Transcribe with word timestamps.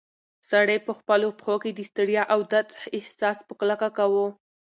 سړی 0.49 0.77
په 0.85 0.91
خپلو 0.99 1.27
پښو 1.39 1.55
کې 1.63 1.71
د 1.73 1.79
ستړیا 1.89 2.23
او 2.33 2.39
درد 2.51 2.69
احساس 2.97 3.37
په 3.47 3.53
کلکه 3.59 3.87
کاوه. 3.97 4.27